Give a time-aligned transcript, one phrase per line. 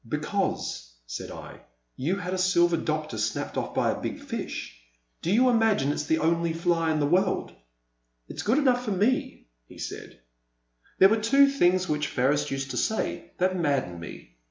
[0.09, 1.59] Because," said I,
[1.95, 4.81] you had a Silver Doctor snapped ofi" by a big fish,
[5.21, 7.53] do you imagine it *s the only fly in the world?'
[8.27, 10.19] It's good enough for me," he said.
[10.97, 13.99] The Silent Land, 89 There were two things which Ferris used to say that maddened
[13.99, 14.37] me.